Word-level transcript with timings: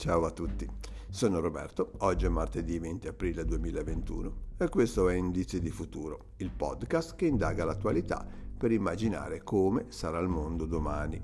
Ciao 0.00 0.24
a 0.24 0.30
tutti, 0.30 0.66
sono 1.10 1.40
Roberto, 1.40 1.92
oggi 1.98 2.24
è 2.24 2.30
martedì 2.30 2.78
20 2.78 3.06
aprile 3.08 3.44
2021 3.44 4.34
e 4.56 4.70
questo 4.70 5.10
è 5.10 5.14
Indizi 5.14 5.60
di 5.60 5.68
Futuro, 5.68 6.30
il 6.38 6.50
podcast 6.50 7.16
che 7.16 7.26
indaga 7.26 7.66
l'attualità 7.66 8.26
per 8.56 8.72
immaginare 8.72 9.42
come 9.42 9.88
sarà 9.88 10.18
il 10.20 10.28
mondo 10.28 10.64
domani. 10.64 11.22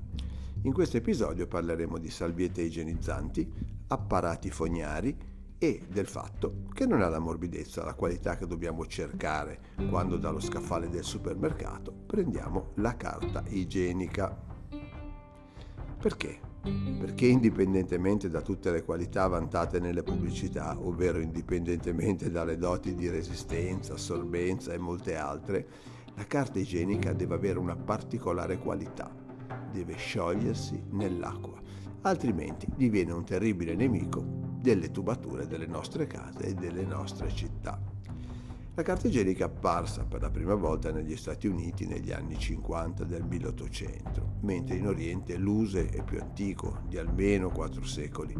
In 0.64 0.74
questo 0.74 0.98
episodio 0.98 1.46
parleremo 1.46 1.96
di 1.96 2.10
salviette 2.10 2.60
igienizzanti, 2.60 3.50
apparati 3.86 4.50
fognari 4.50 5.16
e 5.56 5.80
del 5.88 6.06
fatto 6.06 6.64
che 6.74 6.84
non 6.84 7.00
è 7.00 7.08
la 7.08 7.18
morbidezza 7.18 7.82
la 7.82 7.94
qualità 7.94 8.36
che 8.36 8.46
dobbiamo 8.46 8.84
cercare 8.84 9.58
quando 9.88 10.18
dallo 10.18 10.38
scaffale 10.38 10.90
del 10.90 11.02
supermercato 11.02 11.90
prendiamo 12.04 12.72
la 12.74 12.94
carta 12.94 13.42
igienica. 13.48 14.38
Perché? 15.98 16.45
Perché 16.98 17.26
indipendentemente 17.26 18.28
da 18.28 18.40
tutte 18.40 18.70
le 18.70 18.82
qualità 18.82 19.26
vantate 19.28 19.78
nelle 19.78 20.02
pubblicità, 20.02 20.76
ovvero 20.78 21.20
indipendentemente 21.20 22.30
dalle 22.30 22.56
doti 22.56 22.94
di 22.94 23.08
resistenza, 23.08 23.94
assorbenza 23.94 24.72
e 24.72 24.78
molte 24.78 25.16
altre, 25.16 25.68
la 26.14 26.24
carta 26.24 26.58
igienica 26.58 27.12
deve 27.12 27.34
avere 27.34 27.58
una 27.58 27.76
particolare 27.76 28.58
qualità, 28.58 29.14
deve 29.70 29.96
sciogliersi 29.96 30.82
nell'acqua, 30.90 31.60
altrimenti 32.02 32.66
diviene 32.74 33.12
un 33.12 33.24
terribile 33.24 33.74
nemico 33.74 34.24
delle 34.60 34.90
tubature 34.90 35.46
delle 35.46 35.66
nostre 35.66 36.06
case 36.06 36.46
e 36.46 36.54
delle 36.54 36.84
nostre 36.84 37.30
città. 37.32 37.95
La 38.76 38.82
carta 38.82 39.06
igienica 39.06 39.46
è 39.46 39.48
apparsa 39.48 40.04
per 40.04 40.20
la 40.20 40.28
prima 40.28 40.52
volta 40.52 40.92
negli 40.92 41.16
Stati 41.16 41.46
Uniti 41.46 41.86
negli 41.86 42.12
anni 42.12 42.38
50 42.38 43.04
del 43.04 43.24
1800, 43.24 44.34
mentre 44.40 44.76
in 44.76 44.86
Oriente 44.86 45.38
l'uso 45.38 45.78
è 45.78 46.04
più 46.04 46.20
antico, 46.20 46.80
di 46.86 46.98
almeno 46.98 47.48
quattro 47.48 47.86
secoli. 47.86 48.36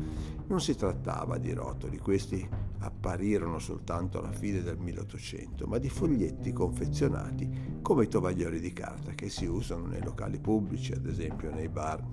Non 0.46 0.61
si 0.61 0.77
trattava 0.77 1.38
di 1.38 1.55
rotoli, 1.55 1.96
questi 1.96 2.46
apparirono 2.80 3.58
soltanto 3.58 4.19
alla 4.19 4.30
fine 4.30 4.61
del 4.61 4.77
1800, 4.77 5.66
ma 5.66 5.78
di 5.78 5.88
foglietti 5.88 6.52
confezionati 6.52 7.78
come 7.80 8.05
i 8.05 8.08
tovaglioli 8.08 8.61
di 8.61 8.74
carta 8.74 9.12
che 9.12 9.30
si 9.30 9.46
usano 9.46 9.86
nei 9.86 10.02
locali 10.05 10.39
pubblici, 10.39 10.92
ad 10.92 11.06
esempio 11.06 11.50
nei 11.50 11.70
bar. 11.70 12.05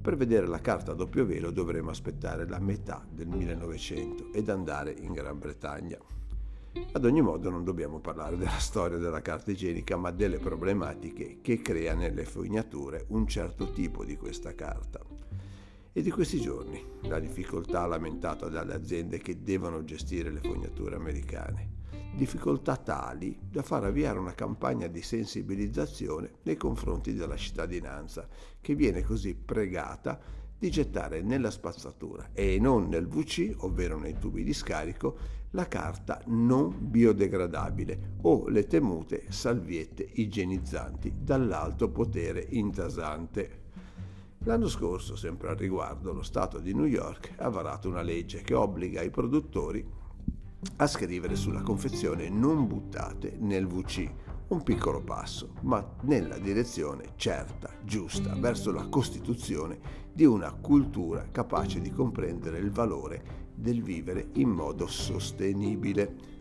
Per 0.00 0.16
vedere 0.16 0.46
la 0.46 0.62
carta 0.62 0.92
a 0.92 0.94
doppio 0.94 1.26
velo 1.26 1.50
dovremo 1.50 1.90
aspettare 1.90 2.48
la 2.48 2.58
metà 2.58 3.06
del 3.06 3.28
1900 3.28 4.32
ed 4.32 4.48
andare 4.48 4.92
in 4.92 5.12
Gran 5.12 5.38
Bretagna. 5.38 5.98
Ad 6.92 7.04
ogni 7.04 7.20
modo 7.20 7.50
non 7.50 7.62
dobbiamo 7.62 8.00
parlare 8.00 8.36
della 8.36 8.58
storia 8.58 8.98
della 8.98 9.22
carta 9.22 9.52
igienica, 9.52 9.96
ma 9.96 10.10
delle 10.10 10.38
problematiche 10.38 11.38
che 11.40 11.62
crea 11.62 11.94
nelle 11.94 12.24
fognature 12.24 13.04
un 13.08 13.26
certo 13.26 13.70
tipo 13.70 14.04
di 14.04 14.16
questa 14.16 14.54
carta. 14.54 15.00
E 15.92 16.02
di 16.02 16.10
questi 16.10 16.40
giorni 16.40 16.84
la 17.02 17.20
difficoltà 17.20 17.86
lamentata 17.86 18.48
dalle 18.48 18.74
aziende 18.74 19.18
che 19.18 19.42
devono 19.42 19.84
gestire 19.84 20.32
le 20.32 20.40
fognature 20.40 20.96
americane. 20.96 21.82
Difficoltà 22.16 22.76
tali 22.76 23.38
da 23.48 23.62
far 23.62 23.84
avviare 23.84 24.18
una 24.18 24.34
campagna 24.34 24.88
di 24.88 25.02
sensibilizzazione 25.02 26.38
nei 26.42 26.56
confronti 26.56 27.14
della 27.14 27.36
cittadinanza, 27.36 28.28
che 28.60 28.74
viene 28.74 29.02
così 29.02 29.34
pregata 29.34 30.18
di 30.58 30.70
gettare 30.70 31.20
nella 31.22 31.50
spazzatura 31.50 32.30
e 32.32 32.58
non 32.58 32.88
nel 32.88 33.06
VC, 33.06 33.54
ovvero 33.58 33.98
nei 33.98 34.18
tubi 34.18 34.42
di 34.44 34.54
scarico, 34.54 35.16
la 35.50 35.68
carta 35.68 36.20
non 36.26 36.74
biodegradabile 36.78 38.16
o 38.22 38.48
le 38.48 38.66
temute 38.66 39.26
salviette 39.28 40.08
igienizzanti 40.14 41.12
dall'alto 41.20 41.90
potere 41.90 42.46
intasante. 42.50 43.62
L'anno 44.44 44.68
scorso, 44.68 45.16
sempre 45.16 45.48
al 45.48 45.56
riguardo, 45.56 46.12
lo 46.12 46.22
Stato 46.22 46.58
di 46.58 46.74
New 46.74 46.86
York 46.86 47.34
ha 47.36 47.48
varato 47.48 47.88
una 47.88 48.02
legge 48.02 48.42
che 48.42 48.54
obbliga 48.54 49.00
i 49.00 49.10
produttori 49.10 50.02
a 50.76 50.86
scrivere 50.86 51.36
sulla 51.36 51.62
confezione 51.62 52.28
non 52.28 52.66
buttate 52.66 53.36
nel 53.38 53.66
VC 53.66 54.10
un 54.48 54.62
piccolo 54.62 55.00
passo, 55.02 55.54
ma 55.62 55.84
nella 56.02 56.38
direzione 56.38 57.12
certa, 57.16 57.70
giusta, 57.82 58.34
verso 58.34 58.72
la 58.72 58.86
costituzione 58.88 60.02
di 60.12 60.24
una 60.24 60.52
cultura 60.52 61.26
capace 61.30 61.80
di 61.80 61.90
comprendere 61.90 62.58
il 62.58 62.70
valore 62.70 63.52
del 63.54 63.82
vivere 63.82 64.28
in 64.34 64.50
modo 64.50 64.86
sostenibile. 64.86 66.32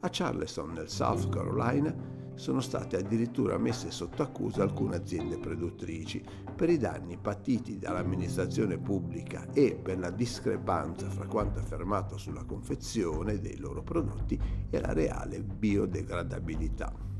A 0.00 0.08
Charleston, 0.10 0.72
nel 0.72 0.88
South 0.88 1.28
Carolina, 1.28 1.94
sono 2.34 2.60
state 2.60 2.96
addirittura 2.96 3.58
messe 3.58 3.90
sotto 3.90 4.22
accusa 4.22 4.62
alcune 4.62 4.96
aziende 4.96 5.38
produttrici 5.38 6.22
per 6.54 6.70
i 6.70 6.78
danni 6.78 7.16
patiti 7.16 7.78
dall'amministrazione 7.78 8.78
pubblica 8.78 9.46
e 9.52 9.74
per 9.80 9.98
la 9.98 10.10
discrepanza 10.10 11.08
fra 11.08 11.26
quanto 11.26 11.58
affermato 11.58 12.16
sulla 12.16 12.44
confezione 12.44 13.40
dei 13.40 13.58
loro 13.58 13.82
prodotti 13.82 14.38
e 14.70 14.80
la 14.80 14.92
reale 14.92 15.42
biodegradabilità 15.42 17.12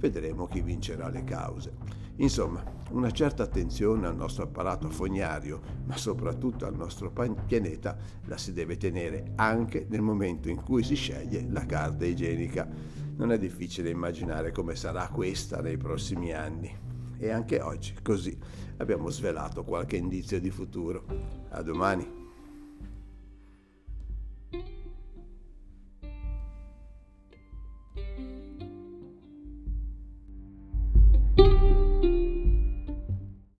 vedremo 0.00 0.46
chi 0.46 0.62
vincerà 0.62 1.08
le 1.08 1.22
cause. 1.24 1.76
Insomma, 2.16 2.64
una 2.90 3.10
certa 3.10 3.42
attenzione 3.42 4.06
al 4.06 4.16
nostro 4.16 4.44
apparato 4.44 4.88
fognario, 4.90 5.60
ma 5.84 5.96
soprattutto 5.96 6.66
al 6.66 6.76
nostro 6.76 7.12
pianeta, 7.46 7.96
la 8.24 8.36
si 8.36 8.52
deve 8.52 8.76
tenere 8.76 9.32
anche 9.36 9.86
nel 9.88 10.02
momento 10.02 10.48
in 10.48 10.62
cui 10.62 10.82
si 10.82 10.94
sceglie 10.94 11.46
la 11.48 11.66
carta 11.66 12.04
igienica. 12.04 12.68
Non 13.16 13.32
è 13.32 13.38
difficile 13.38 13.90
immaginare 13.90 14.52
come 14.52 14.74
sarà 14.76 15.08
questa 15.08 15.60
nei 15.60 15.76
prossimi 15.76 16.32
anni. 16.32 16.74
E 17.18 17.30
anche 17.30 17.60
oggi, 17.60 17.94
così, 18.02 18.36
abbiamo 18.78 19.10
svelato 19.10 19.62
qualche 19.62 19.96
indizio 19.96 20.40
di 20.40 20.50
futuro. 20.50 21.04
A 21.50 21.62
domani. 21.62 22.19